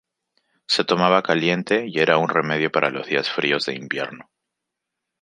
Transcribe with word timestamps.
Se 0.65 0.83
tomaba 0.83 1.21
caliente 1.21 1.85
y 1.87 1.99
era 1.99 2.17
un 2.17 2.27
remedio 2.27 2.71
para 2.71 2.89
los 2.89 3.05
días 3.05 3.29
fríos 3.29 3.65
de 3.65 3.75
invierno. 3.75 4.31